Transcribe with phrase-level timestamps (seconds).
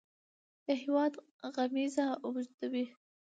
[0.65, 1.13] د هیواد
[1.53, 2.85] غمیزه اوږدوي.